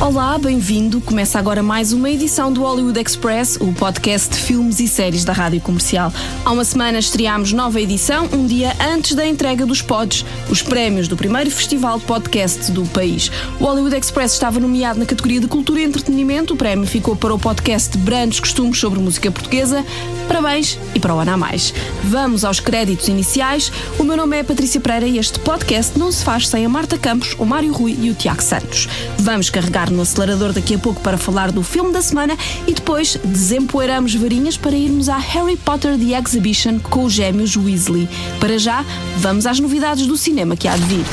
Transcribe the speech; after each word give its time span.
Olá, 0.00 0.36
bem-vindo. 0.36 1.00
Começa 1.00 1.38
agora 1.38 1.62
mais 1.62 1.92
uma 1.92 2.10
edição 2.10 2.52
do 2.52 2.62
Hollywood 2.62 3.00
Express, 3.00 3.56
o 3.56 3.72
podcast 3.72 4.28
de 4.28 4.36
filmes 4.36 4.80
e 4.80 4.88
séries 4.88 5.24
da 5.24 5.32
Rádio 5.32 5.60
Comercial. 5.60 6.12
Há 6.44 6.50
uma 6.50 6.64
semana 6.64 6.98
estreámos 6.98 7.52
nova 7.52 7.80
edição, 7.80 8.28
um 8.32 8.44
dia 8.44 8.76
antes 8.80 9.14
da 9.14 9.24
entrega 9.24 9.64
dos 9.64 9.80
pods, 9.80 10.26
os 10.50 10.60
prémios 10.60 11.06
do 11.06 11.16
primeiro 11.16 11.50
festival 11.50 11.98
de 11.98 12.04
podcast 12.04 12.72
do 12.72 12.84
país. 12.86 13.30
O 13.60 13.64
Hollywood 13.64 13.96
Express 13.96 14.32
estava 14.32 14.58
nomeado 14.60 14.98
na 14.98 15.06
categoria 15.06 15.40
de 15.40 15.46
Cultura 15.46 15.80
e 15.80 15.84
Entretenimento, 15.84 16.54
o 16.54 16.56
prémio 16.56 16.86
ficou 16.86 17.14
para 17.14 17.32
o 17.32 17.38
podcast 17.38 17.96
Brandos 17.96 18.40
Costumes 18.40 18.78
sobre 18.78 18.98
Música 18.98 19.30
Portuguesa. 19.30 19.84
Parabéns 20.26 20.78
e 20.94 21.00
para 21.00 21.14
o 21.14 21.18
ano 21.18 21.32
a 21.32 21.36
mais. 21.36 21.72
Vamos 22.02 22.44
aos 22.44 22.58
créditos 22.58 23.08
iniciais. 23.08 23.70
O 23.98 24.04
meu 24.04 24.16
nome 24.16 24.38
é 24.38 24.42
Patrícia 24.42 24.80
Pereira 24.80 25.06
e 25.06 25.18
este 25.18 25.38
podcast 25.38 25.98
não 25.98 26.10
se 26.10 26.24
faz 26.24 26.48
sem 26.48 26.64
a 26.64 26.68
Marta 26.68 26.98
Campos, 26.98 27.36
o 27.38 27.44
Mário 27.44 27.72
Rui 27.72 27.96
e 28.00 28.10
o 28.10 28.14
Tiago 28.14 28.42
Santos. 28.42 28.88
Vamos 29.18 29.50
carregar 29.50 29.83
no 29.90 30.02
acelerador 30.02 30.52
daqui 30.52 30.74
a 30.74 30.78
pouco 30.78 31.00
para 31.00 31.18
falar 31.18 31.52
do 31.52 31.62
filme 31.62 31.92
da 31.92 32.02
semana 32.02 32.36
e 32.66 32.72
depois 32.72 33.18
desempoeiramos 33.24 34.14
varinhas 34.14 34.56
para 34.56 34.76
irmos 34.76 35.08
à 35.08 35.16
Harry 35.16 35.56
Potter 35.56 35.98
The 35.98 36.18
Exhibition 36.18 36.78
com 36.78 37.04
os 37.04 37.12
gêmeos 37.12 37.56
Weasley. 37.56 38.08
Para 38.40 38.58
já, 38.58 38.84
vamos 39.18 39.46
às 39.46 39.60
novidades 39.60 40.06
do 40.06 40.16
cinema 40.16 40.56
que 40.56 40.68
há 40.68 40.76
de 40.76 40.84
vir. 40.84 41.04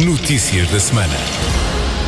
Notícias 0.00 0.68
da 0.70 0.80
semana. 0.80 1.61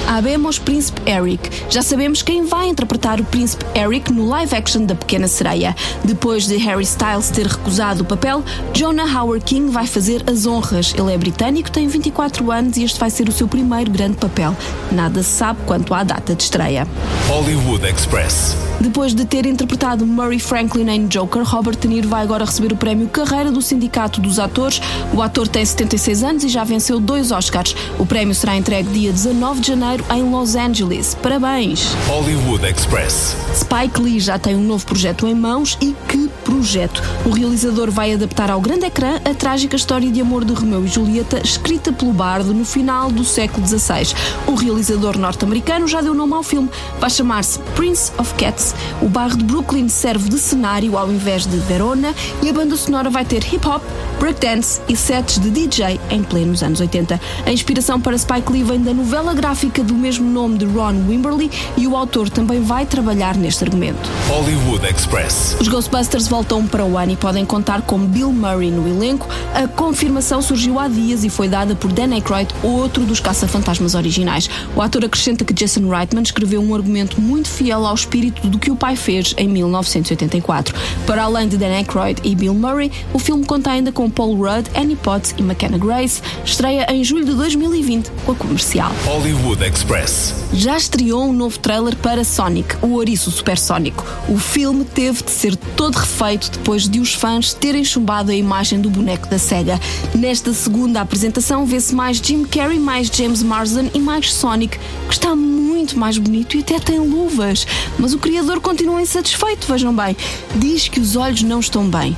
Habemos 0.07 0.59
Príncipe 0.59 1.01
Eric. 1.11 1.51
Já 1.71 1.83
sabemos 1.83 2.23
quem 2.23 2.45
vai 2.45 2.69
interpretar 2.69 3.21
o 3.21 3.25
Príncipe 3.25 3.65
Eric 3.75 4.13
no 4.13 4.29
live 4.29 4.55
action 4.55 4.85
da 4.85 4.95
Pequena 4.95 5.27
Sereia. 5.27 5.75
Depois 6.05 6.47
de 6.47 6.57
Harry 6.59 6.85
Styles 6.85 7.31
ter 7.31 7.47
recusado 7.47 8.03
o 8.03 8.05
papel, 8.05 8.45
Jonah 8.73 9.05
Howard 9.05 9.45
King 9.45 9.71
vai 9.71 9.87
fazer 9.87 10.23
as 10.31 10.47
honras. 10.47 10.95
Ele 10.97 11.13
é 11.13 11.19
britânico, 11.19 11.71
tem 11.71 11.89
24 11.89 12.51
anos 12.51 12.77
e 12.77 12.85
este 12.85 13.01
vai 13.01 13.11
ser 13.11 13.29
o 13.29 13.33
seu 13.33 13.49
primeiro 13.49 13.91
grande 13.91 14.17
papel. 14.17 14.55
Nada 14.93 15.23
se 15.23 15.31
sabe 15.31 15.61
quanto 15.67 15.95
à 15.95 16.05
data 16.05 16.35
de 16.35 16.43
estreia. 16.43 16.87
Hollywood 17.29 17.87
Express. 17.87 18.57
Depois 18.85 19.15
de 19.15 19.25
ter 19.25 19.47
interpretado 19.47 20.05
Murray 20.05 20.39
Franklin 20.39 20.91
em 20.91 21.07
Joker, 21.07 21.43
Robert 21.43 21.79
De 21.79 21.89
Niro 21.89 22.07
vai 22.07 22.23
agora 22.23 22.45
receber 22.45 22.71
o 22.71 22.77
prémio 22.77 23.09
Carreira 23.09 23.51
do 23.51 23.63
Sindicato 23.63 24.21
dos 24.21 24.39
Atores. 24.39 24.79
O 25.15 25.23
ator 25.23 25.49
tem 25.49 25.65
76 25.65 26.23
anos 26.23 26.45
e 26.45 26.51
já 26.51 26.65
venceu 26.65 27.01
dois 27.01 27.33
Oscars. 27.33 27.75
O 27.99 28.05
prémio 28.05 28.35
será 28.35 28.55
entregue 28.55 28.91
dia 28.91 29.11
19 29.11 29.63
de 29.63 29.69
janeiro 29.69 30.05
em 30.15 30.31
Los 30.31 30.55
Angeles. 30.55 31.15
Parabéns! 31.15 31.95
Hollywood 32.07 32.67
Express. 32.67 33.35
Spike 33.55 34.03
Lee 34.03 34.21
já 34.21 34.39
tem 34.39 34.55
um 34.55 34.63
novo 34.63 34.85
projeto 34.85 35.27
em 35.27 35.35
mãos 35.35 35.79
e 35.81 35.97
que 36.07 36.29
projeto! 36.45 37.03
O 37.25 37.31
realizador 37.31 37.91
vai 37.91 38.13
adaptar 38.13 38.51
ao 38.51 38.61
grande 38.61 38.85
ecrã 38.85 39.19
a 39.25 39.33
trágica 39.33 39.77
história 39.77 40.11
de 40.11 40.21
amor 40.21 40.45
de 40.45 40.53
Romeu 40.53 40.85
e 40.85 40.89
Julieta, 40.89 41.41
escrita 41.43 41.91
pelo 41.91 42.13
Bardo 42.13 42.53
no 42.53 42.67
final 42.67 43.11
do 43.11 43.25
século 43.25 43.67
XVI. 43.67 44.15
O 44.47 44.55
realizador 44.55 45.17
norte-americano 45.17 45.89
já 45.89 46.03
deu 46.03 46.13
nome 46.13 46.35
ao 46.35 46.43
filme. 46.43 46.69
Vai 47.01 47.09
chamar-se 47.09 47.59
Prince 47.75 48.13
of 48.19 48.35
Cats. 48.35 48.74
O 49.01 49.09
bairro 49.09 49.37
de 49.37 49.45
Brooklyn 49.45 49.89
serve 49.89 50.29
de 50.29 50.39
cenário 50.39 50.97
ao 50.97 51.11
invés 51.11 51.47
de 51.47 51.57
Verona 51.59 52.15
e 52.43 52.49
a 52.49 52.53
banda 52.53 52.77
sonora 52.77 53.11
vai 53.11 53.25
ter 53.25 53.43
hip-hop, 53.43 53.83
breakdance 54.19 54.81
e 54.89 54.97
sets 54.97 55.39
de 55.39 55.51
DJ 55.51 56.01
em 56.11 56.23
plenos 56.23 56.63
anos 56.63 56.81
80. 56.81 57.21
A 57.47 57.53
inspiração 57.53 58.01
para 58.01 58.17
Spike 58.17 58.53
Lee 58.53 58.63
vem 58.63 58.83
da 58.83 58.95
novela 58.95 59.35
gráfica 59.35 59.83
do 59.83 59.95
mesmo 59.95 60.29
nome 60.29 60.59
de 60.59 60.65
Ron 60.65 61.07
Wimberly 61.09 61.51
e 61.77 61.87
o 61.87 61.97
autor 61.97 62.29
também 62.31 62.63
vai 62.63 62.87
trabalhar 62.87 63.37
neste 63.37 63.65
argumento. 63.65 64.09
Hollywood 64.29 64.87
Express. 64.87 65.57
Os 65.61 65.69
Ghostbusters 65.69 66.29
voltam 66.29 66.67
para 66.67 66.85
o 66.85 66.97
ano 66.97 67.13
e 67.13 67.17
podem 67.17 67.45
contar 67.45 67.83
com 67.83 67.99
Bill 67.99 68.33
Murray 68.33 68.71
no 68.71 68.89
elenco. 68.89 69.29
A 69.55 69.69
confirmação 69.69 70.41
surgiu 70.41 70.79
há 70.79 70.89
dias 70.89 71.25
e 71.25 71.29
foi 71.29 71.49
dada 71.49 71.75
por 71.75 71.93
Dan 71.93 72.13
Aykroyd, 72.15 72.55
outro 72.63 73.05
dos 73.05 73.21
caça-fantasmas 73.21 73.95
originais. 73.95 74.49
O 74.75 74.83
ator 74.83 75.05
acrescenta 75.05 75.45
que 75.45 75.53
Jason 75.53 75.89
Reitman 75.89 76.23
escreveu 76.23 76.63
um 76.63 76.75
argumento 76.75 77.21
muito 77.21 77.49
fiel 77.49 77.87
ao 77.87 77.95
espírito 77.95 78.47
do 78.49 78.59
que 78.65 78.71
o 78.71 78.77
pai 78.77 78.97
fez 78.97 79.35
em 79.37 79.47
1984. 79.47 80.75
Para 81.07 81.25
além 81.25 81.47
de 81.47 81.59
Dan 81.59 81.77
Aykroyd 81.77 82.19
e 82.25 82.35
Bill 82.35 82.55
Murray, 82.55 82.91
o 83.13 83.19
filme 83.19 83.45
conta 83.45 83.71
ainda 83.71 83.93
com 83.93 84.09
Paul 84.09 84.37
Rudd, 84.37 84.67
Annie 84.75 84.97
Potts 84.97 85.35
e 85.37 85.43
McKenna 85.43 85.77
Grace. 85.77 86.23
Estreia 86.43 86.87
em 86.91 87.05
julho 87.05 87.27
de 87.27 87.35
2020 87.35 88.11
com 88.25 88.33
a 88.33 88.35
comercial. 88.35 88.91
Hollywood 89.05 89.63
Express. 89.63 90.35
Já 90.55 90.79
estreou 90.79 91.25
um 91.25 91.33
novo 91.33 91.59
trailer 91.59 91.95
para 91.97 92.25
Sonic, 92.25 92.77
o 92.81 92.93
ouriço 92.93 93.31
supersónico. 93.31 94.07
O 94.31 94.39
filme 94.39 94.85
teve 94.85 95.23
de 95.23 95.31
ser 95.31 95.57
todo 95.57 95.97
refeito 95.97 96.51
depois 96.51 96.89
de 96.89 97.01
os 97.01 97.13
fãs 97.13 97.53
terem 97.53 97.85
chumbado 97.85 98.31
a 98.31 98.35
imagem 98.35 98.81
do 98.81 98.89
boneco 98.89 99.29
da 99.29 99.39
SEGA. 99.39 99.79
Nesta 100.15 100.55
segunda 100.55 101.03
apresentação 101.03 101.67
vê-se 101.67 101.95
mais 101.95 102.17
Jim 102.17 102.45
Carrey, 102.45 102.79
mais 102.79 103.09
James 103.09 103.43
Marsden 103.43 103.91
e 103.93 103.99
mais 103.99 104.33
Sonic, 104.33 104.79
que 105.07 105.13
está 105.13 105.37
muito 105.37 105.99
mais 105.99 106.17
bonito 106.17 106.57
e 106.57 106.61
até 106.61 106.79
tem 106.79 106.99
luvas. 106.99 107.67
Mas 107.99 108.15
o 108.15 108.19
criador 108.19 108.44
continua 108.75 109.01
insatisfeito, 109.01 109.67
vejam 109.67 109.95
bem. 109.95 110.17
Diz 110.57 110.89
que 110.89 111.01
os 111.01 111.17
olhos 111.17 111.43
não 111.43 111.61
estão 111.61 111.89
bem. 111.89 112.17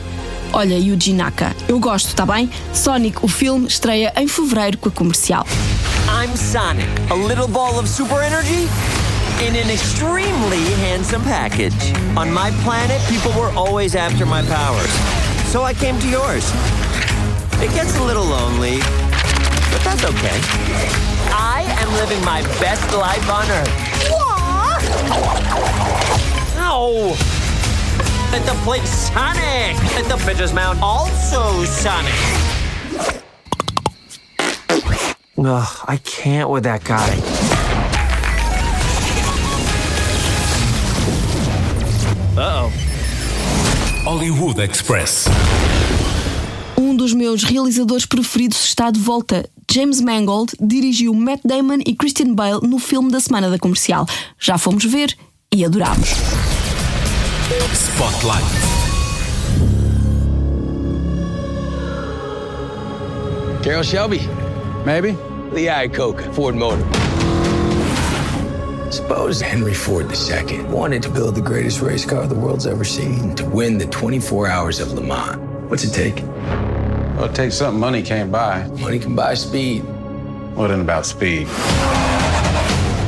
Olha, 0.53 0.79
Yuji 0.79 1.13
Naka, 1.13 1.55
eu 1.69 1.79
gosto, 1.79 2.15
tá 2.15 2.25
bem? 2.25 2.51
Sonic, 2.73 3.19
o 3.23 3.29
filme, 3.29 3.67
estreia 3.67 4.13
em 4.17 4.27
fevereiro 4.27 4.79
com 4.79 4.89
a 4.89 4.93
comercial. 4.93 5.47
I'm 6.09 6.35
Sonic, 6.37 6.89
a 7.11 7.15
little 7.15 7.49
ball 7.49 7.79
of 7.79 7.89
super 7.89 8.23
energy 8.23 8.69
in 9.47 9.55
an 9.55 9.71
extremely 9.71 10.65
handsome 10.81 11.23
package. 11.25 11.93
On 12.17 12.33
my 12.33 12.51
planet, 12.65 13.01
people 13.09 13.33
were 13.33 13.53
always 13.55 13.95
after 13.95 14.25
my 14.25 14.43
powers. 14.43 14.91
So 15.53 15.63
I 15.63 15.75
came 15.75 15.99
to 15.99 16.09
yours. 16.09 16.51
It 17.61 17.73
gets 17.75 17.97
a 17.99 18.03
little 18.03 18.25
lonely, 18.25 18.79
but 19.71 19.83
that's 19.85 20.05
okay. 20.05 20.41
I 21.33 21.65
am 21.81 21.93
living 21.95 22.25
my 22.25 22.43
best 22.61 22.95
life 22.95 23.29
on 23.29 23.51
Earth. 23.51 23.97
Ow! 26.79 27.17
At 28.35 28.45
the 28.45 28.55
place 28.63 29.09
Sonic! 29.09 29.77
At 29.97 30.05
the 30.11 30.17
Bitches 30.27 30.53
Mount 30.53 30.79
also 30.83 31.65
Sonic! 31.65 32.13
Ugh, 35.39 35.85
I 35.89 35.97
can't 36.05 36.51
with 36.51 36.65
that 36.65 36.85
guy. 36.85 37.17
Uh-oh. 42.37 42.71
Hollywood 44.05 44.59
Express. 44.59 45.29
Um 46.77 46.95
dos 46.95 47.15
meus 47.15 47.43
realizadores 47.43 48.05
preferidos 48.05 48.63
está 48.63 48.91
de 48.91 49.01
volta. 49.01 49.49
James 49.67 50.03
Mangold 50.03 50.55
dirigiu 50.61 51.15
Matt 51.15 51.41
Damon 51.43 51.79
e 51.87 51.97
Christian 51.97 52.35
Bale 52.35 52.61
no 52.69 52.79
filme 52.79 53.11
da 53.11 53.19
semana 53.19 53.49
da 53.49 53.59
comercial. 53.59 54.07
Já 54.39 54.59
fomos 54.59 54.85
ver 54.85 55.17
e 55.51 55.65
adorámos. 55.65 56.11
Spotlight. 57.47 58.43
Carol 63.63 63.85
Shelby. 63.85 64.27
Maybe. 64.85 65.13
Lee 65.53 65.67
Iacocca, 65.67 66.35
Ford 66.35 66.57
Motor. 66.57 66.83
Suppose 68.91 69.41
Henry 69.41 69.75
Ford 69.75 70.07
II 70.13 70.63
wanted 70.65 71.05
to 71.05 71.09
build 71.09 71.37
the 71.37 71.41
greatest 71.41 71.83
race 71.83 72.05
car 72.05 72.27
the 72.27 72.35
world's 72.35 72.67
ever 72.67 72.83
seen 72.83 73.37
to 73.37 73.45
win 73.45 73.79
the 73.79 73.87
24 73.87 74.49
hours 74.49 74.81
of 74.81 74.95
Le 74.95 75.03
Mans. 75.03 75.37
What's 75.71 75.85
it 75.85 75.93
take? 75.93 76.25
Well, 77.15 77.27
it 77.27 77.35
takes 77.37 77.55
something 77.55 77.79
money 77.79 78.03
can't 78.03 78.33
buy. 78.33 78.67
Money 78.81 78.99
can 78.99 79.15
buy 79.15 79.35
speed. 79.35 79.83
What 80.57 80.73
in 80.73 80.81
about 80.81 81.07
speed? 81.07 81.47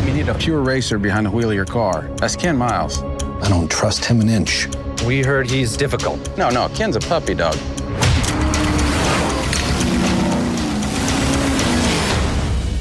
You 0.06 0.14
need 0.14 0.28
a 0.28 0.34
pure 0.38 0.60
racer 0.60 0.96
behind 0.96 1.26
the 1.26 1.30
wheel 1.32 1.50
of 1.50 1.56
your 1.56 1.64
car. 1.64 2.02
That's 2.18 2.36
Ken 2.36 2.56
Miles. 2.56 3.02
I 3.42 3.48
don't 3.48 3.70
trust 3.70 4.04
him 4.04 4.20
an 4.20 4.28
inch. 4.28 4.68
We 5.06 5.22
heard 5.22 5.48
he's 5.48 5.76
difficult. 5.76 6.36
No, 6.36 6.50
no, 6.50 6.68
Ken's 6.70 6.96
a 6.96 7.00
puppy 7.00 7.34
dog. 7.34 7.56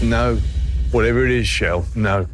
No. 0.02 0.40
Whatever 0.92 1.26
it 1.26 1.32
is, 1.32 1.48
Shell, 1.48 1.86
no. 1.96 2.28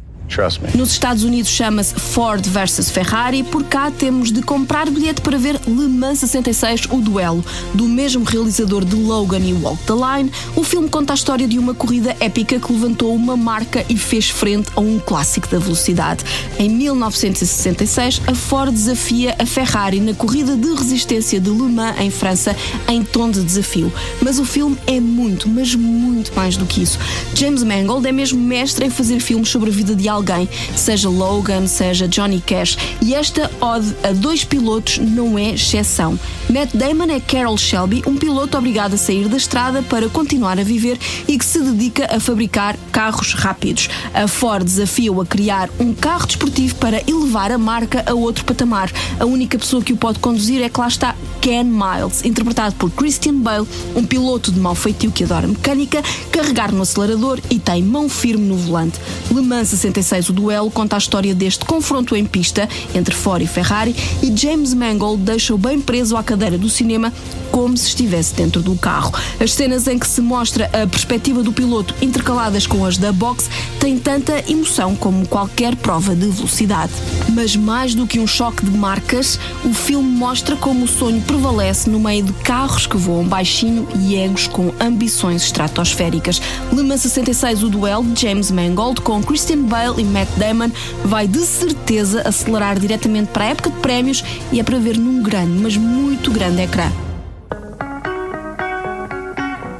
Nos 0.74 0.90
Estados 0.90 1.22
Unidos 1.22 1.50
chama-se 1.50 1.94
Ford 1.94 2.44
versus 2.46 2.90
Ferrari, 2.90 3.42
por 3.42 3.62
cá 3.64 3.90
temos 3.90 4.32
de 4.32 4.42
comprar 4.42 4.90
bilhete 4.90 5.20
para 5.20 5.38
ver 5.38 5.60
Le 5.66 5.86
Mans 5.86 6.18
66, 6.20 6.86
o 6.90 7.00
duelo. 7.00 7.44
Do 7.74 7.84
mesmo 7.84 8.24
realizador 8.24 8.84
de 8.84 8.96
Logan 8.96 9.40
e 9.40 9.52
Walk 9.52 9.82
the 9.84 9.92
Line, 9.92 10.32
o 10.56 10.64
filme 10.64 10.88
conta 10.88 11.12
a 11.12 11.14
história 11.14 11.46
de 11.46 11.58
uma 11.58 11.74
corrida 11.74 12.16
épica 12.18 12.58
que 12.58 12.72
levantou 12.72 13.14
uma 13.14 13.36
marca 13.36 13.84
e 13.88 13.96
fez 13.96 14.28
frente 14.28 14.70
a 14.74 14.80
um 14.80 14.98
clássico 14.98 15.48
da 15.48 15.58
velocidade. 15.58 16.24
Em 16.58 16.68
1966, 16.68 18.22
a 18.26 18.34
Ford 18.34 18.72
desafia 18.72 19.36
a 19.38 19.46
Ferrari 19.46 20.00
na 20.00 20.14
corrida 20.14 20.56
de 20.56 20.72
resistência 20.74 21.38
de 21.38 21.50
Le 21.50 21.68
Mans 21.68 22.00
em 22.00 22.10
França 22.10 22.56
em 22.88 23.04
tom 23.04 23.30
de 23.30 23.42
desafio. 23.42 23.92
Mas 24.20 24.38
o 24.38 24.44
filme 24.44 24.76
é 24.86 24.98
muito, 24.98 25.48
mas 25.48 25.74
muito 25.74 26.34
mais 26.34 26.56
do 26.56 26.66
que 26.66 26.82
isso. 26.82 26.98
James 27.34 27.62
Mangold 27.62 28.06
é 28.08 28.12
mesmo 28.12 28.40
mestre 28.40 28.86
em 28.86 28.90
fazer 28.90 29.20
filmes 29.20 29.48
sobre 29.48 29.70
a 29.70 29.72
vida 29.72 29.94
de 29.94 30.08
alguém, 30.14 30.48
seja 30.76 31.08
Logan, 31.08 31.66
seja 31.66 32.08
Johnny 32.08 32.40
Cash, 32.40 32.78
e 33.02 33.14
esta 33.14 33.50
ode 33.60 33.94
a 34.02 34.12
dois 34.12 34.44
pilotos 34.44 34.98
não 34.98 35.38
é 35.38 35.50
exceção. 35.50 36.18
Matt 36.48 36.74
Damon 36.74 37.10
é 37.10 37.20
Carol 37.20 37.56
Shelby, 37.56 38.02
um 38.06 38.16
piloto 38.16 38.56
obrigado 38.56 38.94
a 38.94 38.96
sair 38.96 39.28
da 39.28 39.36
estrada 39.36 39.82
para 39.82 40.08
continuar 40.08 40.58
a 40.58 40.64
viver 40.64 40.98
e 41.26 41.38
que 41.38 41.44
se 41.44 41.60
dedica 41.60 42.14
a 42.14 42.20
fabricar 42.20 42.76
carros 42.92 43.34
rápidos. 43.34 43.88
A 44.12 44.28
Ford 44.28 44.64
desafia-o 44.64 45.20
a 45.20 45.26
criar 45.26 45.68
um 45.78 45.92
carro 45.92 46.26
desportivo 46.26 46.74
para 46.76 47.02
elevar 47.08 47.50
a 47.50 47.58
marca 47.58 48.04
a 48.06 48.14
outro 48.14 48.44
patamar. 48.44 48.90
A 49.18 49.24
única 49.24 49.58
pessoa 49.58 49.82
que 49.82 49.92
o 49.92 49.96
pode 49.96 50.18
conduzir 50.18 50.62
é 50.62 50.68
que 50.68 50.80
lá 50.80 50.88
está 50.88 51.14
Ken 51.44 51.64
Miles, 51.64 52.24
interpretado 52.24 52.74
por 52.76 52.90
Christian 52.90 53.34
Bale, 53.34 53.68
um 53.94 54.02
piloto 54.02 54.50
de 54.50 54.58
mau 54.58 54.74
feitio 54.74 55.12
que 55.12 55.24
adora 55.24 55.46
mecânica, 55.46 56.02
carregar 56.32 56.72
no 56.72 56.80
acelerador 56.80 57.38
e 57.50 57.58
tem 57.58 57.82
mão 57.82 58.08
firme 58.08 58.46
no 58.46 58.56
volante. 58.56 58.98
Le 59.30 59.42
Mans 59.42 59.68
66, 59.68 60.30
o 60.30 60.32
duelo, 60.32 60.70
conta 60.70 60.96
a 60.96 60.98
história 60.98 61.34
deste 61.34 61.66
confronto 61.66 62.16
em 62.16 62.24
pista 62.24 62.66
entre 62.94 63.14
Ford 63.14 63.42
e 63.42 63.46
Ferrari 63.46 63.94
e 64.22 64.34
James 64.34 64.72
Mangold 64.72 65.22
deixa-o 65.22 65.58
bem 65.58 65.82
preso 65.82 66.16
à 66.16 66.22
cadeira 66.22 66.56
do 66.56 66.70
cinema 66.70 67.12
como 67.52 67.76
se 67.76 67.88
estivesse 67.88 68.34
dentro 68.34 68.62
do 68.62 68.74
carro. 68.74 69.12
As 69.38 69.52
cenas 69.52 69.86
em 69.86 69.98
que 69.98 70.08
se 70.08 70.22
mostra 70.22 70.70
a 70.72 70.86
perspectiva 70.86 71.42
do 71.42 71.52
piloto 71.52 71.94
intercaladas 72.00 72.66
com 72.66 72.86
as 72.86 72.96
da 72.96 73.12
box 73.12 73.50
têm 73.78 73.98
tanta 73.98 74.50
emoção 74.50 74.96
como 74.96 75.28
qualquer 75.28 75.76
prova 75.76 76.16
de 76.16 76.26
velocidade. 76.26 76.92
Mas 77.34 77.54
mais 77.54 77.94
do 77.94 78.06
que 78.06 78.18
um 78.18 78.26
choque 78.26 78.64
de 78.64 78.76
marcas, 78.76 79.38
o 79.62 79.74
filme 79.74 80.08
mostra 80.08 80.56
como 80.56 80.84
o 80.84 80.88
sonho 80.88 81.20
prevalece 81.34 81.90
no 81.90 81.98
meio 81.98 82.22
de 82.22 82.32
carros 82.32 82.86
que 82.86 82.96
voam 82.96 83.24
baixinho 83.24 83.88
e 83.96 84.14
egos 84.14 84.46
com 84.46 84.72
ambições 84.80 85.42
estratosféricas. 85.42 86.40
Le 86.72 86.80
Mans 86.84 87.00
66, 87.00 87.64
o 87.64 87.68
duelo 87.68 88.04
de 88.04 88.22
James 88.22 88.52
Mangold 88.52 89.00
com 89.00 89.20
Christian 89.20 89.62
Bale 89.62 90.00
e 90.00 90.04
Matt 90.04 90.28
Damon 90.36 90.70
vai 91.04 91.26
de 91.26 91.40
certeza 91.40 92.22
acelerar 92.22 92.78
diretamente 92.78 93.32
para 93.32 93.46
a 93.46 93.48
época 93.48 93.70
de 93.70 93.80
prémios 93.80 94.24
e 94.52 94.60
é 94.60 94.62
para 94.62 94.78
ver 94.78 94.96
num 94.96 95.24
grande, 95.24 95.60
mas 95.60 95.76
muito 95.76 96.30
grande 96.30 96.62
ecrã. 96.62 96.88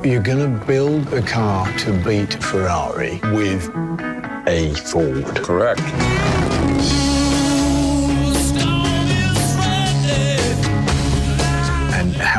You're 0.04 0.18
gonna 0.18 0.48
build 0.66 1.06
a 1.16 1.22
car 1.22 1.72
to 1.84 1.92
beat 2.04 2.34
Ferrari 2.42 3.20
with 3.32 3.70
a 4.46 4.74
Ford. 4.88 5.40
Correct. 5.42 6.43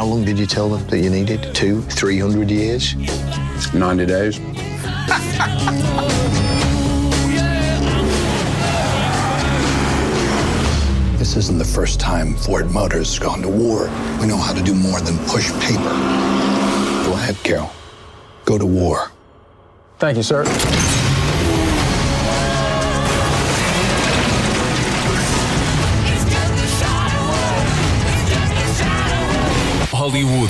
How 0.05 0.11
long 0.11 0.23
did 0.23 0.37
you 0.37 0.45
tell 0.45 0.69
them 0.69 0.85
that 0.89 0.99
you 0.99 1.09
needed? 1.09 1.55
Two, 1.55 1.81
three 1.81 2.19
hundred 2.19 2.51
years? 2.51 2.93
90 3.73 4.05
days. 4.05 4.39
This 11.17 11.37
isn't 11.37 11.57
the 11.57 11.65
first 11.65 11.99
time 11.99 12.35
Ford 12.35 12.69
Motors 12.71 13.09
has 13.09 13.19
gone 13.19 13.41
to 13.41 13.49
war. 13.49 13.89
We 14.21 14.27
know 14.27 14.37
how 14.37 14.53
to 14.53 14.61
do 14.61 14.75
more 14.75 15.01
than 15.01 15.17
push 15.25 15.51
paper. 15.53 15.81
Go 17.03 17.13
ahead, 17.13 17.35
Carol. 17.43 17.71
Go 18.45 18.59
to 18.59 18.65
war. 18.65 19.11
Thank 19.97 20.17
you, 20.17 20.23
sir. 20.23 20.45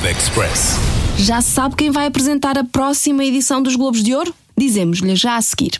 Express. 0.06 0.78
Já 1.18 1.42
sabe 1.42 1.76
quem 1.76 1.90
vai 1.90 2.06
apresentar 2.06 2.58
a 2.58 2.64
próxima 2.64 3.24
edição 3.26 3.62
dos 3.62 3.76
Globos 3.76 4.04
de 4.04 4.14
Ouro? 4.14 4.34
Dizemos-lhe 4.56 5.16
já 5.16 5.36
a 5.36 5.42
seguir. 5.42 5.78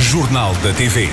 Jornal 0.00 0.54
da 0.62 0.72
TV. 0.72 1.08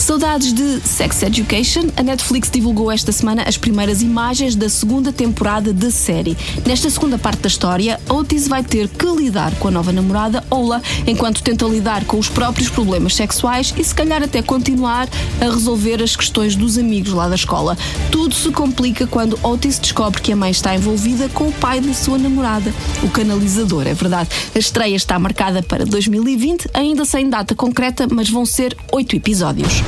Saudades 0.00 0.54
de 0.54 0.80
Sex 0.80 1.22
Education, 1.22 1.82
a 1.94 2.02
Netflix 2.02 2.50
divulgou 2.50 2.90
esta 2.90 3.12
semana 3.12 3.44
as 3.46 3.58
primeiras 3.58 4.00
imagens 4.00 4.56
da 4.56 4.66
segunda 4.66 5.12
temporada 5.12 5.74
da 5.74 5.90
série. 5.90 6.36
Nesta 6.66 6.88
segunda 6.88 7.18
parte 7.18 7.42
da 7.42 7.48
história, 7.48 8.00
Otis 8.08 8.48
vai 8.48 8.64
ter 8.64 8.88
que 8.88 9.04
lidar 9.04 9.54
com 9.56 9.68
a 9.68 9.70
nova 9.70 9.92
namorada, 9.92 10.42
Ola, 10.50 10.82
enquanto 11.06 11.42
tenta 11.42 11.66
lidar 11.66 12.06
com 12.06 12.18
os 12.18 12.30
próprios 12.30 12.70
problemas 12.70 13.14
sexuais 13.14 13.74
e 13.76 13.84
se 13.84 13.94
calhar 13.94 14.22
até 14.22 14.40
continuar 14.40 15.06
a 15.38 15.44
resolver 15.44 16.02
as 16.02 16.16
questões 16.16 16.56
dos 16.56 16.78
amigos 16.78 17.12
lá 17.12 17.28
da 17.28 17.34
escola. 17.34 17.76
Tudo 18.10 18.34
se 18.34 18.50
complica 18.50 19.06
quando 19.06 19.38
Otis 19.42 19.78
descobre 19.78 20.22
que 20.22 20.32
a 20.32 20.36
mãe 20.36 20.50
está 20.50 20.74
envolvida 20.74 21.28
com 21.28 21.48
o 21.48 21.52
pai 21.52 21.78
da 21.78 21.92
sua 21.92 22.16
namorada, 22.16 22.72
o 23.02 23.10
canalizador, 23.10 23.86
é 23.86 23.92
verdade. 23.92 24.30
A 24.54 24.58
estreia 24.58 24.96
está 24.96 25.18
marcada 25.18 25.62
para 25.62 25.84
2020, 25.84 26.70
ainda 26.72 27.04
sem 27.04 27.28
data 27.28 27.54
concreta, 27.54 28.08
mas 28.10 28.30
vão 28.30 28.46
ser 28.46 28.74
oito 28.90 29.14
episódios. 29.14 29.82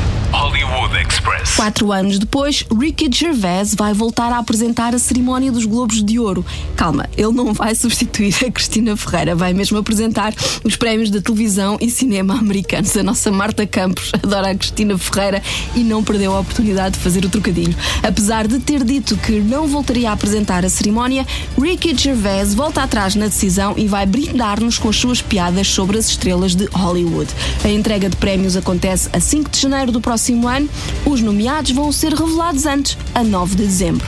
Hollywood 0.73 1.07
Express. 1.07 1.55
Quatro 1.55 1.93
anos 1.93 2.19
depois, 2.19 2.65
Ricky 2.75 3.07
Gervais 3.13 3.75
vai 3.75 3.93
voltar 3.93 4.33
a 4.33 4.39
apresentar 4.39 4.95
a 4.95 4.99
cerimónia 4.99 5.53
dos 5.53 5.67
Globos 5.67 6.03
de 6.03 6.19
Ouro. 6.19 6.45
Calma, 6.75 7.11
ele 7.15 7.31
não 7.33 7.53
vai 7.53 7.75
substituir 7.77 8.35
a 8.47 8.51
Cristina 8.51 8.97
Ferreira, 8.97 9.35
vai 9.35 9.53
mesmo 9.53 9.77
apresentar 9.77 10.33
os 10.65 10.75
prémios 10.75 11.11
da 11.11 11.21
televisão 11.21 11.77
e 11.79 11.91
cinema 11.91 12.39
americanos. 12.39 12.97
A 12.97 13.03
nossa 13.03 13.31
Marta 13.31 13.67
Campos 13.67 14.13
adora 14.23 14.51
a 14.51 14.55
Cristina 14.55 14.97
Ferreira 14.97 15.43
e 15.75 15.81
não 15.81 16.03
perdeu 16.03 16.35
a 16.35 16.41
oportunidade 16.41 16.97
de 16.97 17.03
fazer 17.03 17.23
o 17.23 17.29
trocadilho. 17.29 17.77
Apesar 18.03 18.49
de 18.49 18.59
ter 18.59 18.83
dito 18.83 19.15
que 19.19 19.41
não 19.41 19.67
voltaria 19.67 20.09
a 20.09 20.15
apresentar 20.15 20.65
a 20.65 20.71
cerimónia, 20.71 21.27
Ricky 21.61 21.95
Gervais 21.95 22.55
volta 22.55 22.83
atrás 22.83 23.15
na 23.15 23.27
decisão 23.27 23.75
e 23.77 23.87
vai 23.87 24.07
brindar-nos 24.07 24.79
com 24.79 24.89
as 24.89 24.97
suas 24.97 25.21
piadas 25.21 25.69
sobre 25.69 25.99
as 25.99 26.09
estrelas 26.09 26.55
de 26.55 26.65
Hollywood. 26.73 27.31
A 27.63 27.69
entrega 27.69 28.09
de 28.09 28.17
prémios 28.17 28.57
acontece 28.57 29.11
a 29.13 29.21
5 29.21 29.51
de 29.51 29.61
janeiro 29.61 29.93
do 29.93 30.01
próximo 30.01 30.49
ano. 30.49 30.62
Os 31.05 31.21
nomeados 31.21 31.71
vão 31.73 31.91
ser 31.93 32.13
revelados 32.13 32.67
antes, 32.67 32.97
a 33.15 33.23
9 33.23 33.57
de 33.57 33.65
dezembro. 33.65 34.07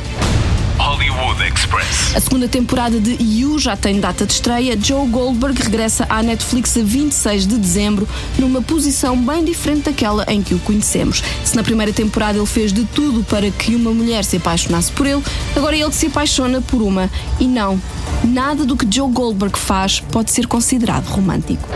Hollywood 0.78 1.42
Express. 1.42 2.16
A 2.16 2.20
segunda 2.20 2.48
temporada 2.48 2.98
de 2.98 3.16
You 3.20 3.58
já 3.58 3.76
tem 3.76 4.00
data 4.00 4.26
de 4.26 4.32
estreia. 4.32 4.76
Joe 4.80 5.06
Goldberg 5.08 5.62
regressa 5.62 6.04
à 6.08 6.22
Netflix 6.22 6.76
a 6.76 6.80
26 6.82 7.46
de 7.46 7.56
dezembro, 7.56 8.08
numa 8.38 8.60
posição 8.60 9.16
bem 9.16 9.44
diferente 9.44 9.84
daquela 9.84 10.24
em 10.28 10.42
que 10.42 10.54
o 10.54 10.58
conhecemos. 10.58 11.22
Se 11.44 11.54
na 11.54 11.62
primeira 11.62 11.92
temporada 11.92 12.38
ele 12.38 12.46
fez 12.46 12.72
de 12.72 12.84
tudo 12.84 13.22
para 13.24 13.50
que 13.50 13.74
uma 13.74 13.92
mulher 13.92 14.24
se 14.24 14.36
apaixonasse 14.36 14.90
por 14.92 15.06
ele, 15.06 15.22
agora 15.56 15.76
ele 15.76 15.92
se 15.92 16.06
apaixona 16.06 16.60
por 16.60 16.82
uma. 16.82 17.08
E 17.38 17.44
não, 17.44 17.80
nada 18.24 18.64
do 18.64 18.76
que 18.76 18.86
Joe 18.92 19.10
Goldberg 19.10 19.56
faz 19.58 20.00
pode 20.00 20.32
ser 20.32 20.46
considerado 20.46 21.06
romântico. 21.06 21.68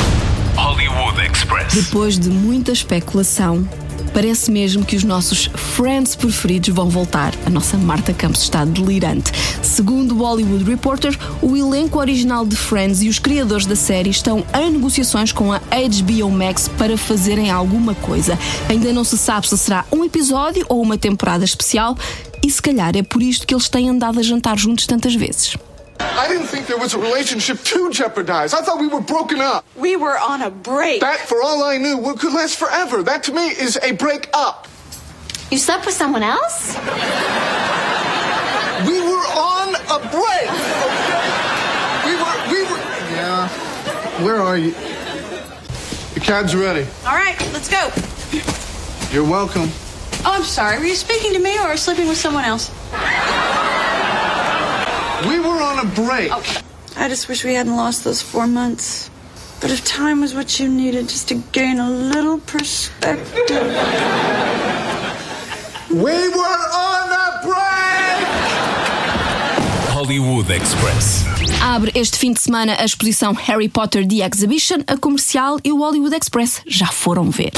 Hollywood 0.56 1.20
Express. 1.24 1.72
Depois 1.72 2.18
de 2.18 2.28
muita 2.28 2.72
especulação, 2.72 3.66
parece 4.08 4.50
mesmo 4.50 4.84
que 4.84 4.96
os 4.96 5.04
nossos 5.04 5.50
Friends 5.54 6.16
preferidos 6.16 6.70
vão 6.70 6.88
voltar. 6.88 7.34
A 7.46 7.50
nossa 7.50 7.76
Marta 7.76 8.12
Campos 8.12 8.42
está 8.42 8.64
delirante. 8.64 9.32
Segundo 9.62 10.14
o 10.14 10.18
Hollywood 10.18 10.64
Reporter, 10.64 11.16
o 11.40 11.56
elenco 11.56 11.98
original 11.98 12.44
de 12.46 12.56
Friends 12.56 13.02
e 13.02 13.08
os 13.08 13.18
criadores 13.18 13.66
da 13.66 13.76
série 13.76 14.10
estão 14.10 14.44
em 14.54 14.70
negociações 14.70 15.32
com 15.32 15.52
a 15.52 15.58
HBO 15.58 16.30
Max 16.30 16.68
para 16.68 16.96
fazerem 16.96 17.50
alguma 17.50 17.94
coisa. 17.94 18.38
Ainda 18.68 18.92
não 18.92 19.04
se 19.04 19.16
sabe 19.16 19.48
se 19.48 19.56
será 19.56 19.84
um 19.92 20.04
episódio 20.04 20.64
ou 20.68 20.80
uma 20.80 20.98
temporada 20.98 21.44
especial, 21.44 21.96
e 22.44 22.50
se 22.50 22.62
calhar 22.62 22.96
é 22.96 23.02
por 23.02 23.22
isto 23.22 23.46
que 23.46 23.54
eles 23.54 23.68
têm 23.68 23.88
andado 23.88 24.18
a 24.18 24.22
jantar 24.22 24.56
juntos 24.56 24.86
tantas 24.86 25.14
vezes. 25.14 25.56
I 26.00 26.26
didn't 26.28 26.46
think 26.46 26.66
there 26.66 26.78
was 26.78 26.94
a 26.94 26.98
relationship 26.98 27.58
to 27.64 27.90
jeopardize. 27.90 28.54
I 28.54 28.62
thought 28.62 28.78
we 28.80 28.86
were 28.88 29.00
broken 29.00 29.40
up. 29.40 29.64
We 29.76 29.96
were 29.96 30.18
on 30.18 30.42
a 30.42 30.50
break. 30.50 31.00
That, 31.00 31.20
for 31.20 31.42
all 31.42 31.62
I 31.64 31.76
knew, 31.78 31.96
would- 31.98 32.18
could 32.20 32.32
last 32.32 32.56
forever. 32.56 33.02
That 33.02 33.24
to 33.24 33.32
me 33.32 33.48
is 33.48 33.78
a 33.82 33.92
break 33.92 34.28
up. 34.32 34.68
You 35.50 35.58
slept 35.58 35.86
with 35.86 35.94
someone 35.94 36.22
else? 36.22 36.74
We 38.86 39.00
were 39.00 39.26
on 39.34 39.74
a 39.74 39.98
break. 40.10 40.48
Okay? 40.50 41.26
We 42.06 42.14
were. 42.14 42.36
We 42.52 42.62
were. 42.70 42.78
Yeah. 43.16 43.48
Where 44.24 44.40
are 44.40 44.56
you? 44.56 44.72
The 46.14 46.20
cab's 46.20 46.54
ready. 46.54 46.86
All 47.06 47.14
right, 47.14 47.36
let's 47.52 47.68
go. 47.68 47.90
You're 49.12 49.28
welcome. 49.28 49.68
Oh, 50.24 50.32
I'm 50.34 50.42
sorry. 50.44 50.78
Were 50.78 50.84
you 50.84 50.94
speaking 50.94 51.32
to 51.32 51.38
me 51.38 51.58
or 51.58 51.76
sleeping 51.76 52.08
with 52.08 52.18
someone 52.18 52.44
else? 52.44 52.70
We 55.26 55.40
were 55.40 55.60
on 55.60 55.80
a 55.80 55.84
break. 55.84 56.30
I 56.96 57.08
just 57.08 57.28
wish 57.28 57.44
we 57.44 57.54
hadn't 57.54 57.74
lost 57.76 58.04
those 58.04 58.22
four 58.22 58.46
months. 58.46 59.10
But 59.60 59.72
if 59.72 59.84
time 59.84 60.20
was 60.20 60.32
what 60.32 60.60
you 60.60 60.68
needed 60.68 61.08
just 61.08 61.26
to 61.28 61.34
gain 61.50 61.80
a 61.80 61.90
little 61.90 62.38
perspective. 62.38 63.66
We 65.90 66.28
were 66.28 66.60
on 66.72 67.10
a 67.10 67.40
break. 67.42 68.28
Hollywood 69.90 70.50
Express. 70.50 71.24
Abre 71.60 71.90
este 71.96 72.16
fim 72.16 72.32
de 72.32 72.40
semana 72.40 72.76
a 72.78 72.84
exposição 72.84 73.34
Harry 73.34 73.68
Potter 73.68 74.06
The 74.06 74.22
Exhibition, 74.22 74.84
a 74.86 74.96
comercial 74.96 75.58
e 75.64 75.72
o 75.72 75.78
Hollywood 75.78 76.14
Express 76.14 76.62
já 76.64 76.86
foram 76.86 77.28
ver. 77.30 77.52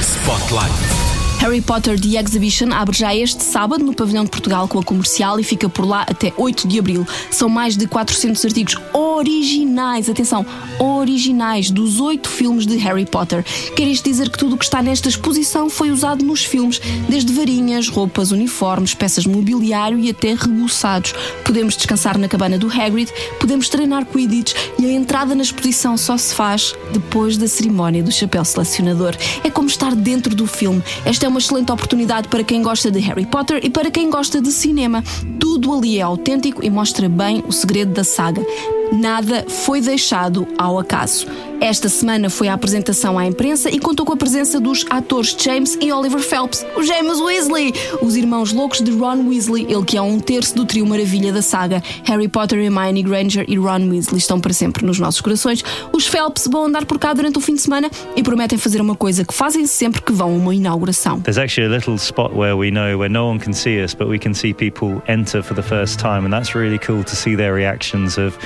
Spotlight. 0.00 1.05
Harry 1.46 1.60
Potter 1.60 1.96
The 1.96 2.18
Exhibition 2.18 2.72
abre 2.72 2.96
já 2.98 3.14
este 3.14 3.44
sábado 3.44 3.84
no 3.84 3.94
Pavilhão 3.94 4.24
de 4.24 4.30
Portugal 4.30 4.66
com 4.66 4.80
a 4.80 4.82
comercial 4.82 5.38
e 5.38 5.44
fica 5.44 5.68
por 5.68 5.86
lá 5.86 6.02
até 6.02 6.32
8 6.36 6.66
de 6.66 6.76
abril. 6.76 7.06
São 7.30 7.48
mais 7.48 7.76
de 7.76 7.86
400 7.86 8.44
artigos 8.44 8.74
originais, 9.16 10.10
atenção, 10.10 10.44
originais 10.78 11.70
dos 11.70 12.00
oito 12.00 12.28
filmes 12.28 12.66
de 12.66 12.76
Harry 12.76 13.06
Potter. 13.06 13.44
Quer 13.74 13.88
isto 13.88 14.04
dizer 14.04 14.28
que 14.30 14.38
tudo 14.38 14.54
o 14.54 14.58
que 14.58 14.64
está 14.64 14.82
nesta 14.82 15.08
exposição 15.08 15.70
foi 15.70 15.90
usado 15.90 16.24
nos 16.24 16.44
filmes, 16.44 16.80
desde 17.08 17.32
varinhas, 17.32 17.88
roupas, 17.88 18.30
uniformes, 18.30 18.94
peças 18.94 19.24
de 19.24 19.30
mobiliário 19.30 19.98
e 19.98 20.10
até 20.10 20.34
rebuçados. 20.34 21.14
Podemos 21.44 21.76
descansar 21.76 22.18
na 22.18 22.28
cabana 22.28 22.58
do 22.58 22.70
Hagrid, 22.70 23.10
podemos 23.40 23.68
treinar 23.68 24.04
Quidditch 24.04 24.54
e 24.78 24.84
a 24.84 24.92
entrada 24.92 25.34
na 25.34 25.42
exposição 25.42 25.96
só 25.96 26.16
se 26.18 26.34
faz 26.34 26.74
depois 26.92 27.36
da 27.36 27.48
cerimónia 27.48 28.02
do 28.02 28.12
chapéu 28.12 28.44
selecionador. 28.44 29.16
É 29.42 29.50
como 29.50 29.68
estar 29.68 29.94
dentro 29.94 30.34
do 30.34 30.46
filme. 30.46 30.82
Esta 31.04 31.26
é 31.26 31.28
uma 31.28 31.38
excelente 31.38 31.72
oportunidade 31.72 32.28
para 32.28 32.44
quem 32.44 32.62
gosta 32.62 32.90
de 32.90 32.98
Harry 33.00 33.24
Potter 33.26 33.60
e 33.62 33.70
para 33.70 33.90
quem 33.90 34.10
gosta 34.10 34.40
de 34.42 34.52
cinema. 34.52 35.02
Tudo 35.40 35.72
ali 35.72 35.98
é 35.98 36.02
autêntico 36.02 36.64
e 36.64 36.68
mostra 36.68 37.08
bem 37.08 37.42
o 37.46 37.52
segredo 37.52 37.92
da 37.92 38.04
saga. 38.04 38.44
Nada 38.92 39.44
foi 39.48 39.80
deixado 39.80 40.46
ao 40.58 40.78
acaso. 40.78 41.26
Esta 41.60 41.88
semana 41.88 42.28
foi 42.28 42.48
a 42.48 42.54
apresentação 42.54 43.18
à 43.18 43.26
imprensa 43.26 43.70
e 43.70 43.78
contou 43.78 44.04
com 44.04 44.12
a 44.12 44.16
presença 44.16 44.60
dos 44.60 44.84
atores 44.90 45.34
James 45.40 45.76
e 45.80 45.90
Oliver 45.90 46.20
Phelps, 46.20 46.64
os 46.76 46.86
James 46.86 47.18
Weasley, 47.18 47.72
os 48.02 48.14
irmãos 48.14 48.52
loucos 48.52 48.82
de 48.82 48.90
Ron 48.90 49.26
Weasley, 49.28 49.66
ele 49.68 49.84
que 49.84 49.96
é 49.96 50.02
um 50.02 50.20
terço 50.20 50.54
do 50.54 50.66
trio 50.66 50.86
maravilha 50.86 51.32
da 51.32 51.40
saga. 51.40 51.82
Harry 52.04 52.28
Potter, 52.28 52.58
Hermione 52.58 53.02
Granger 53.02 53.44
e 53.48 53.56
Ron 53.56 53.88
Weasley 53.88 54.18
estão 54.18 54.38
para 54.38 54.52
sempre 54.52 54.84
nos 54.84 54.98
nossos 54.98 55.20
corações. 55.20 55.64
Os 55.92 56.06
Phelps 56.06 56.46
vão 56.46 56.66
andar 56.66 56.84
por 56.84 56.98
cá 56.98 57.14
durante 57.14 57.38
o 57.38 57.40
fim 57.40 57.54
de 57.54 57.62
semana 57.62 57.90
e 58.14 58.22
prometem 58.22 58.58
fazer 58.58 58.80
uma 58.80 58.94
coisa 58.94 59.24
que 59.24 59.32
fazem 59.32 59.66
sempre 59.66 60.02
que 60.02 60.12
vão 60.12 60.26
a 60.28 60.36
uma 60.36 60.54
inauguração. 60.54 61.20
There's 61.20 61.38
actually 61.38 61.72
a 61.72 61.76
little 61.76 61.96
spot 61.96 62.32
where 62.34 62.54
we 62.54 62.70
know 62.70 62.98
where 62.98 63.08
no 63.08 63.28
one 63.28 63.38
can 63.38 63.52
see 63.52 63.82
us, 63.82 63.94
but 63.94 64.08
we 64.08 64.18
can 64.18 64.34
see 64.34 64.52
people 64.52 65.02
enter 65.08 65.42
for 65.42 65.54
the 65.54 65.62
first 65.62 65.98
time, 65.98 66.26
and 66.26 66.30
that's 66.30 66.54
really 66.54 66.78
cool 66.78 67.02
to 67.02 67.16
see 67.16 67.34
their 67.34 67.54
reactions 67.54 68.18
of, 68.18 68.36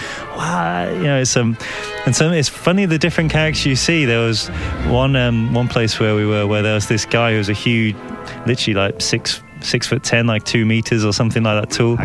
you 0.41 1.05
know, 1.05 1.21
it's 1.21 1.37
um, 1.37 1.57
and 2.07 2.15
so 2.15 2.31
it's 2.31 2.49
funny 2.49 2.87
the 2.87 2.99
different 2.99 3.31
characters 3.31 3.67
you 3.67 3.77
see. 3.77 4.05
There 4.05 4.21
was 4.21 4.49
one 4.87 5.17
um, 5.17 5.53
one 5.53 5.69
place 5.69 6.01
where 6.01 6.15
we 6.15 6.27
were 6.27 6.47
where 6.47 6.63
there 6.63 6.75
was 6.75 6.89
this 6.89 7.05
guy 7.05 7.33
who 7.33 7.39
was 7.39 7.49
a 7.49 7.55
huge, 7.55 7.97
literally 8.47 8.75
like 8.75 9.01
six 9.01 9.43
six 9.61 9.87
foot 9.87 10.03
ten, 10.03 10.27
like 10.27 10.45
two 10.45 10.65
meters 10.65 11.05
or 11.05 11.13
something 11.13 11.43
like 11.43 11.61
that 11.63 11.75
tall, 11.77 11.97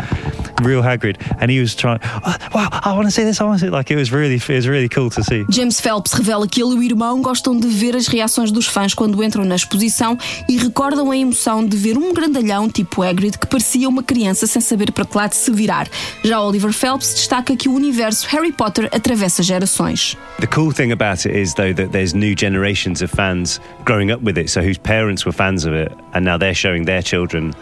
real 0.63 0.81
Hagrid, 0.81 1.17
and 1.39 1.51
he 1.51 1.59
was 1.59 1.75
trying. 1.75 2.00
Oh, 2.03 2.35
wow, 2.53 2.69
I 2.71 2.93
want 2.93 3.07
to 3.07 3.12
see 3.12 3.24
this. 3.24 3.41
I 3.41 3.45
want 3.45 3.59
to 3.59 3.65
see. 3.65 3.69
Like 3.69 3.91
it 3.91 3.95
was 3.95 4.12
really, 4.12 4.35
it 4.35 4.50
was 4.50 4.67
really 4.67 4.89
cool 4.89 5.09
to 5.12 5.24
see. 5.24 5.45
James 5.50 5.79
Phelps 5.79 6.13
revela 6.13 6.47
que 6.47 6.62
ele 6.62 6.75
e 6.75 6.79
o 6.79 6.83
irmão 6.83 7.21
gostam 7.21 7.59
de 7.59 7.67
ver 7.67 7.95
as 7.95 8.07
reações 8.07 8.51
dos 8.51 8.67
fãs 8.67 8.93
quando 8.93 9.21
entram 9.24 9.45
na 9.45 9.55
exposição 9.55 10.17
e 10.47 10.57
recordam 10.57 11.12
a 11.12 11.17
emoção 11.17 11.65
de 11.65 11.75
ver 11.75 11.97
um 11.97 12.13
grandalhão 12.13 12.69
tipo 12.69 13.03
Hagrid 13.03 13.38
que 13.38 13.47
parecia 13.47 13.88
uma 13.89 14.03
criança 14.03 14.47
sem 14.47 14.62
saber 14.62 14.91
para 14.91 15.05
que 15.05 15.17
lado 15.17 15.33
se 15.33 15.51
virar. 15.51 15.88
Já 16.24 16.39
Oliver 16.39 16.74
Phelps 16.74 17.13
destaca 17.13 17.55
que 17.55 17.69
o 17.69 17.74
universo 17.74 18.27
Harry 18.29 18.51
Potter 18.51 18.89
atravessa 18.91 19.43
gerações. 19.43 20.17
The 20.39 20.47
cool 20.47 20.74
thing 20.74 20.91
about 20.91 21.27
it 21.27 21.38
is 21.38 21.53
though 21.53 21.74
that 21.74 21.91
there's 21.91 22.13
new 22.13 22.35
generations 22.35 23.01
of 23.01 23.13
fans 23.15 23.59
growing 23.85 24.12
up 24.12 24.24
with 24.24 24.38
it, 24.38 24.50
so 24.50 24.62
whose 24.62 24.79
parents 24.79 25.25
were 25.25 25.35
fans 25.35 25.65
of 25.65 25.75
it, 25.75 25.91
and 26.13 26.21
now 26.21 26.38
they're 26.38 26.55
showing 26.55 26.85
their 26.85 27.03
children 27.03 27.53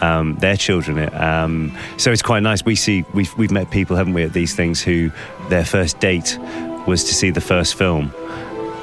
um, 0.00 0.36
their 0.36 0.56
children. 0.56 1.12
Um, 1.14 1.76
so 1.96 2.10
it's 2.12 2.22
quite 2.22 2.42
nice. 2.42 2.64
We 2.64 2.76
see 2.76 3.04
we've 3.14 3.36
we've 3.36 3.50
met 3.50 3.70
people, 3.70 3.96
haven't 3.96 4.14
we, 4.14 4.22
at 4.22 4.32
these 4.32 4.54
things 4.54 4.82
who 4.82 5.10
their 5.48 5.64
first 5.64 6.00
date 6.00 6.38
was 6.86 7.04
to 7.04 7.14
see 7.14 7.30
the 7.30 7.40
first 7.40 7.74
film, 7.74 8.12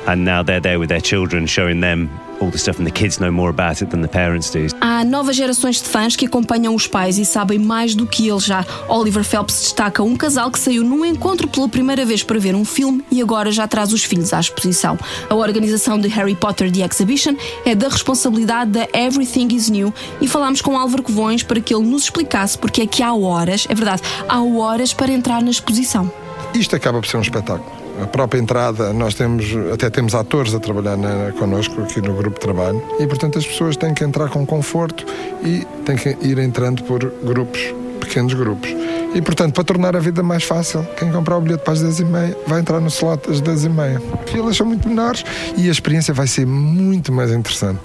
and 0.08 0.18
now 0.18 0.44
they're 0.44 0.62
there 0.62 0.80
with 0.80 0.90
their 0.90 1.02
children, 1.02 1.46
showing 1.48 1.82
them 1.82 2.10
all 2.40 2.52
the 2.52 2.58
stuff, 2.58 2.80
and 2.80 2.86
the 2.86 2.92
kids 2.92 3.20
know 3.20 3.32
more 3.32 3.50
about 3.50 3.82
it 3.82 3.90
than 3.90 4.02
the 4.02 4.08
parents 4.08 4.50
do. 4.50 4.68
Há 4.82 5.04
novas 5.04 5.36
gerações 5.36 5.82
de 5.82 5.88
fãs 5.88 6.16
que 6.16 6.26
acompanham 6.26 6.76
os 6.76 6.88
pais 6.88 7.18
e 7.18 7.26
sabem 7.26 7.60
mais 7.60 7.96
do 7.96 8.06
que 8.06 8.28
eles 8.28 8.44
já. 8.44 8.66
Oliver 8.88 9.24
Phelps 9.24 9.62
destaca 9.62 10.04
um 10.04 10.16
casal 10.16 10.52
que 10.52 10.60
saiu 10.60 10.84
num 10.84 11.06
encontro 11.06 11.48
pela 11.48 11.68
primeira 11.70 12.06
vez 12.06 12.24
para 12.24 12.40
ver 12.40 12.56
um 12.56 12.66
filme 12.66 13.04
e 13.12 13.22
agora 13.22 13.52
já 13.52 13.68
traz 13.68 13.94
os 13.94 14.04
filhos 14.04 14.34
à 14.34 14.40
exposição. 14.40 14.98
A 15.30 15.36
organização 15.36 16.00
de 16.00 16.08
Harry 16.10 16.36
Potter 16.36 16.72
The 16.72 16.86
Exhibition 16.86 17.36
é 17.66 17.74
da 17.74 17.88
responsabilidade 17.88 18.72
da 18.72 18.88
Everything 18.94 19.48
is 19.54 19.70
New 19.70 19.94
e 20.22 20.28
falámos 20.28 20.62
com 20.62 20.78
Álvaro 20.78 21.04
Covões 21.04 21.44
para 21.44 21.60
que 21.60 21.74
ele 21.74 21.86
nos 21.86 22.04
explicasse 22.04 22.58
porque 22.58 22.82
é 22.82 22.88
que 22.88 23.02
há 23.02 23.14
horas, 23.14 23.66
é 23.70 23.76
verdade, 23.76 24.02
há 24.28 24.42
horas 24.42 24.94
para 24.94 25.12
entrar 25.12 25.42
na 25.42 25.52
exposição. 25.52 26.12
Isto 26.54 26.76
acaba 26.76 27.00
por 27.00 27.08
ser 27.08 27.18
um 27.18 27.22
espetáculo. 27.22 27.75
A 28.02 28.08
própria 28.08 28.40
entrada, 28.40 28.92
nós 28.92 29.14
temos, 29.14 29.46
até 29.74 29.90
temos 29.90 30.14
atores 30.14 30.54
a 30.54 30.60
trabalhar 30.60 30.98
na, 30.98 31.32
connosco 31.40 31.82
aqui 31.82 32.02
no 32.02 32.14
grupo 32.14 32.40
de 32.40 32.42
trabalho 32.42 32.82
e, 33.00 33.08
portanto, 33.08 33.38
as 33.38 33.46
pessoas 33.46 33.78
têm 33.78 33.94
que 33.94 34.04
entrar 34.04 34.30
com 34.30 34.46
conforto 34.46 35.06
e 35.44 35.66
têm 35.86 35.96
que 35.96 36.10
ir 36.22 36.38
entrando 36.38 36.84
por 36.84 37.00
grupos, 37.24 37.74
pequenos 38.00 38.34
grupos. 38.34 38.70
E, 39.14 39.22
portanto, 39.22 39.54
para 39.54 39.64
tornar 39.64 39.96
a 39.96 40.00
vida 40.00 40.22
mais 40.22 40.44
fácil, 40.44 40.86
quem 40.98 41.10
comprar 41.10 41.38
o 41.38 41.42
bilhete 41.42 41.64
para 41.64 41.74
as 41.74 41.82
10h30 41.82 42.36
vai 42.46 42.60
entrar 42.60 42.82
no 42.82 42.90
slot 42.90 43.32
às 43.32 43.42
10h30. 43.42 44.02
Filas 44.26 44.58
são 44.58 44.68
muito 44.68 44.90
menores 44.90 45.24
e 45.56 45.70
a 45.70 45.72
experiência 45.72 46.14
vai 46.14 46.28
ser 46.28 46.46
muito 46.46 47.14
mais 47.14 47.32
interessante. 47.32 47.80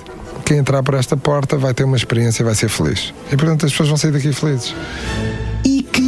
Quem 0.45 0.59
entrar 0.59 0.83
por 0.83 0.95
esta 0.95 1.17
porta 1.17 1.57
vai 1.57 1.73
ter 1.73 1.85
uma 1.85 1.97
experiência 1.97 2.43
e 2.43 2.45
vai 2.45 2.57
ser 2.57 2.69
feliz. 2.69 3.15
E, 3.31 3.37
portanto, 3.37 3.65
as 3.65 3.71
pessoas 3.71 3.89
vão 3.91 3.97
sair 3.97 4.11
daqui 4.11 4.33
felizes. 4.33 4.75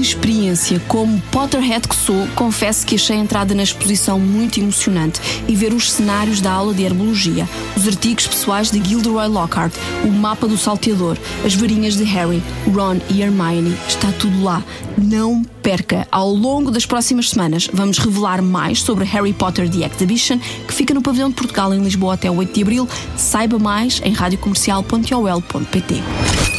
Experiência! 0.02 0.82
Como 0.88 1.22
Potterhead 1.30 1.86
que 1.86 1.94
sou, 1.94 2.26
confesso 2.34 2.84
que 2.84 2.96
achei 2.96 3.16
a 3.16 3.20
entrada 3.20 3.54
na 3.54 3.62
exposição 3.62 4.18
muito 4.18 4.58
emocionante 4.58 5.20
e 5.46 5.54
ver 5.54 5.72
os 5.72 5.92
cenários 5.92 6.40
da 6.40 6.50
aula 6.50 6.74
de 6.74 6.82
herbologia, 6.82 7.48
os 7.76 7.86
artigos 7.86 8.26
pessoais 8.26 8.68
de 8.68 8.82
Gilderoy 8.82 9.28
Lockhart, 9.28 9.72
o 10.04 10.08
mapa 10.10 10.48
do 10.48 10.58
salteador, 10.58 11.16
as 11.44 11.54
varinhas 11.54 11.96
de 11.96 12.02
Harry, 12.02 12.42
Ron 12.66 12.96
e 13.08 13.22
Hermione, 13.22 13.78
está 13.86 14.10
tudo 14.18 14.42
lá. 14.42 14.64
Não 14.98 15.44
perca! 15.62 16.04
Ao 16.10 16.28
longo 16.28 16.72
das 16.72 16.84
próximas 16.84 17.30
semanas 17.30 17.70
vamos 17.72 17.98
revelar 17.98 18.42
mais 18.42 18.82
sobre 18.82 19.04
Harry 19.04 19.32
Potter 19.32 19.70
The 19.70 19.86
Exhibition, 19.86 20.40
que 20.66 20.74
fica 20.74 20.92
no 20.92 21.00
Pavilhão 21.00 21.28
de 21.28 21.36
Portugal 21.36 21.72
em 21.72 21.80
Lisboa 21.80 22.14
até 22.14 22.28
8 22.28 22.52
de 22.52 22.62
Abril. 22.62 22.88
Saiba 23.16 23.56
mais 23.56 24.02
em 24.04 24.12
radiocomercial.ol.pt 24.12 26.02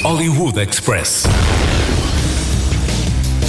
Hollywood 0.01 0.61
Express. 0.61 1.25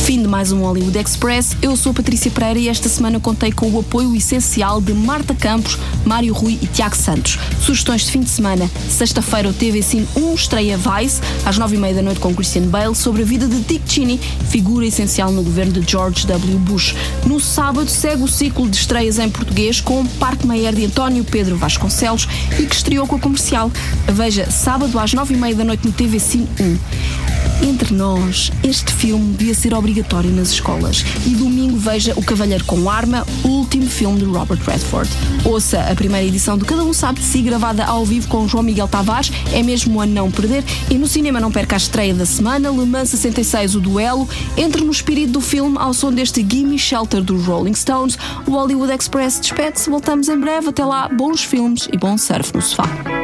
Fim 0.04 0.20
de 0.20 0.28
mais 0.28 0.52
um 0.52 0.60
Hollywood 0.60 0.98
Express. 0.98 1.56
Eu 1.62 1.74
sou 1.74 1.94
Patrícia 1.94 2.30
Pereira 2.30 2.58
e 2.58 2.68
esta 2.68 2.90
semana 2.90 3.18
contei 3.18 3.50
com 3.50 3.70
o 3.70 3.80
apoio 3.80 4.14
essencial 4.14 4.78
de 4.78 4.92
Marta 4.92 5.34
Campos, 5.34 5.78
Mário 6.04 6.34
Rui 6.34 6.58
e 6.60 6.66
Tiago 6.66 6.94
Santos. 6.94 7.38
Sugestões 7.58 8.04
de 8.04 8.12
fim 8.12 8.20
de 8.20 8.28
semana. 8.28 8.70
Sexta-feira 8.90 9.48
o 9.48 9.52
TV 9.54 9.80
Cine 9.80 10.06
1 10.14 10.34
estreia 10.34 10.76
Vice, 10.76 11.22
às 11.46 11.56
nove 11.56 11.76
e 11.76 11.78
meia 11.78 11.94
da 11.94 12.02
noite 12.02 12.20
com 12.20 12.34
Christian 12.34 12.66
Bale, 12.66 12.94
sobre 12.94 13.22
a 13.22 13.24
vida 13.24 13.48
de 13.48 13.58
Dick 13.60 13.90
Cheney, 13.90 14.20
figura 14.50 14.84
essencial 14.84 15.32
no 15.32 15.42
governo 15.42 15.72
de 15.72 15.90
George 15.90 16.26
W. 16.26 16.58
Bush. 16.58 16.94
No 17.24 17.40
sábado 17.40 17.88
segue 17.88 18.24
o 18.24 18.28
ciclo 18.28 18.68
de 18.68 18.76
estreias 18.76 19.18
em 19.18 19.30
português 19.30 19.80
com 19.80 20.04
Parque 20.06 20.46
Meyer 20.46 20.74
de 20.74 20.84
António 20.84 21.24
Pedro 21.24 21.56
Vasconcelos 21.56 22.28
e 22.58 22.66
que 22.66 22.74
estreou 22.74 23.06
com 23.06 23.16
a 23.16 23.18
comercial. 23.18 23.72
Veja 24.06 24.50
sábado 24.50 24.98
às 24.98 25.14
nove 25.14 25.32
e 25.32 25.38
meia 25.38 25.54
da 25.54 25.64
noite 25.64 25.86
no 25.86 25.92
TV 25.94 26.18
Cine 26.18 26.46
1. 26.60 27.43
Entre 27.62 27.94
nós, 27.94 28.50
este 28.62 28.92
filme 28.92 29.34
devia 29.34 29.54
ser 29.54 29.74
obrigatório 29.74 30.30
nas 30.30 30.50
escolas. 30.50 31.04
E 31.26 31.30
domingo 31.30 31.76
veja 31.76 32.12
O 32.16 32.22
Cavalheiro 32.22 32.64
com 32.64 32.90
Arma, 32.90 33.26
o 33.44 33.48
último 33.48 33.86
filme 33.86 34.18
de 34.18 34.24
Robert 34.24 34.60
Redford. 34.64 35.10
Ouça 35.44 35.80
a 35.80 35.94
primeira 35.94 36.26
edição 36.26 36.58
de 36.58 36.64
Cada 36.64 36.84
Um 36.84 36.92
Sabe 36.92 37.20
de 37.20 37.26
Si, 37.26 37.42
gravada 37.42 37.84
ao 37.84 38.04
vivo 38.04 38.28
com 38.28 38.46
João 38.48 38.62
Miguel 38.62 38.88
Tavares, 38.88 39.30
é 39.52 39.62
mesmo 39.62 40.00
a 40.00 40.06
não 40.06 40.30
perder. 40.30 40.64
E 40.90 40.98
no 40.98 41.06
cinema 41.06 41.40
não 41.40 41.50
perca 41.50 41.76
a 41.76 41.78
estreia 41.78 42.14
da 42.14 42.26
semana, 42.26 42.70
Le 42.70 42.86
Mans 42.86 43.10
66, 43.10 43.76
o 43.76 43.80
duelo. 43.80 44.28
Entre 44.56 44.84
no 44.84 44.90
espírito 44.90 45.32
do 45.32 45.40
filme 45.40 45.76
ao 45.78 45.94
som 45.94 46.12
deste 46.12 46.46
Gimme 46.48 46.78
Shelter 46.78 47.22
dos 47.22 47.44
Rolling 47.46 47.74
Stones. 47.74 48.18
O 48.46 48.52
Hollywood 48.52 48.92
Express 48.92 49.38
despede-se, 49.38 49.88
voltamos 49.90 50.28
em 50.28 50.38
breve. 50.38 50.68
Até 50.68 50.84
lá, 50.84 51.08
bons 51.08 51.42
filmes 51.42 51.88
e 51.92 51.96
bom 51.96 52.18
surf 52.18 52.54
no 52.54 52.62
sofá. 52.62 53.23